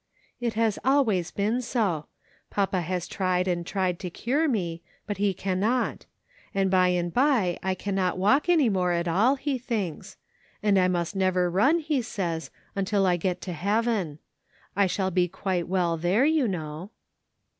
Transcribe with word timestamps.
"It 0.47 0.55
has 0.55 0.79
always 0.83 1.29
been 1.29 1.61
so; 1.61 2.07
papa 2.49 2.81
has 2.81 3.07
tried 3.07 3.47
and 3.47 3.63
tried 3.63 3.99
to 3.99 4.09
cure 4.09 4.47
me, 4.47 4.81
but 5.05 5.17
he 5.17 5.31
cannot; 5.31 6.07
and 6.55 6.71
by 6.71 6.87
and 6.87 7.13
by 7.13 7.59
I 7.61 7.75
cannot 7.75 8.17
walk 8.17 8.49
any 8.49 8.67
more 8.67 8.93
at 8.93 9.07
all, 9.07 9.35
he 9.35 9.59
thinks. 9.59 10.17
And 10.63 10.79
I 10.79 10.87
must 10.87 11.15
never 11.15 11.51
run, 11.51 11.77
he 11.77 12.01
says, 12.01 12.49
until 12.75 13.05
I 13.05 13.15
get 13.15 13.41
to 13.41 13.53
Heaven. 13.53 14.17
I 14.75 14.87
shall 14.87 15.11
be 15.11 15.27
quite 15.27 15.67
well 15.67 15.97
there, 15.97 16.25
you 16.25 16.47
know." 16.47 16.89